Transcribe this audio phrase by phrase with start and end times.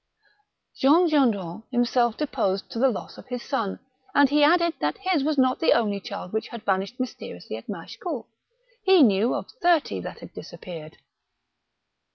[0.79, 3.79] Jean Gendron himself deposed to the loss of his son,
[4.15, 7.69] and he added that his was not the only child which had vanished mysteriously at
[7.69, 8.27] Machecoul.
[8.83, 10.97] He knew of thirty that had disappeared.